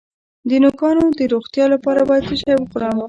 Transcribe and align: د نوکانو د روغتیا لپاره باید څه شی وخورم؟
د 0.49 0.51
نوکانو 0.63 1.03
د 1.19 1.21
روغتیا 1.33 1.65
لپاره 1.73 2.01
باید 2.09 2.23
څه 2.29 2.35
شی 2.41 2.53
وخورم؟ 2.57 2.97